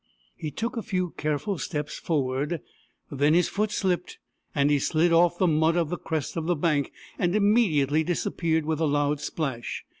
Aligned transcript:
He 0.35 0.49
took 0.49 0.77
a 0.77 0.81
few 0.81 1.11
careful 1.11 1.59
steps 1.59 1.99
forward. 1.99 2.59
Then 3.11 3.35
his 3.35 3.47
foot 3.49 3.69
slipped, 3.71 4.17
and 4.55 4.71
he 4.71 4.79
slid 4.79 5.13
off 5.13 5.37
the 5.37 5.45
mud 5.45 5.77
of 5.77 5.89
the 5.89 5.95
crest 5.99 6.35
of 6.35 6.47
the 6.47 6.55
bank, 6.55 6.91
and 7.19 7.35
immediately 7.35 8.03
disappeared 8.03 8.65
with 8.65 8.79
a 8.79 8.87
loud 8.87 9.19
splash. 9.19 9.85